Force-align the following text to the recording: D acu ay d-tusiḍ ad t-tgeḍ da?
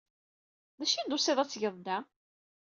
D 0.77 0.81
acu 0.83 0.95
ay 0.97 1.05
d-tusiḍ 1.05 1.37
ad 1.39 1.47
t-tgeḍ 1.49 1.75
da? 1.85 1.97